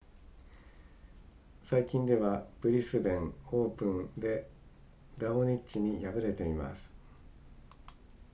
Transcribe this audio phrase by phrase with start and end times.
[1.61, 4.49] 最近ではブリスベンオープンで
[5.19, 6.95] ラオニッチに敗れています